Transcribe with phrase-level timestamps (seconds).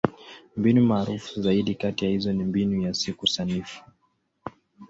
[0.57, 3.83] Mbinu maarufu zaidi kati ya hizo ni Mbinu ya Siku Sanifu.